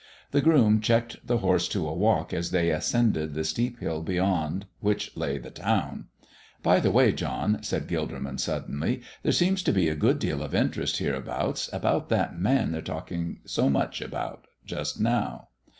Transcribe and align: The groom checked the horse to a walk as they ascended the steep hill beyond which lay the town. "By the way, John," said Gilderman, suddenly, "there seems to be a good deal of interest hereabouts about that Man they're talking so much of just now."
The 0.31 0.41
groom 0.41 0.81
checked 0.81 1.27
the 1.27 1.37
horse 1.37 1.67
to 1.67 1.87
a 1.87 1.93
walk 1.93 2.33
as 2.33 2.49
they 2.49 2.71
ascended 2.71 3.35
the 3.35 3.43
steep 3.43 3.79
hill 3.81 4.01
beyond 4.01 4.65
which 4.79 5.15
lay 5.15 5.37
the 5.37 5.51
town. 5.51 6.05
"By 6.63 6.79
the 6.79 6.89
way, 6.89 7.11
John," 7.11 7.61
said 7.61 7.87
Gilderman, 7.87 8.39
suddenly, 8.39 9.03
"there 9.21 9.31
seems 9.31 9.61
to 9.61 9.71
be 9.71 9.89
a 9.89 9.95
good 9.95 10.17
deal 10.17 10.41
of 10.41 10.55
interest 10.55 10.97
hereabouts 10.97 11.69
about 11.71 12.09
that 12.09 12.35
Man 12.35 12.71
they're 12.71 12.81
talking 12.81 13.41
so 13.45 13.69
much 13.69 14.01
of 14.01 14.39
just 14.65 14.99
now." 14.99 15.49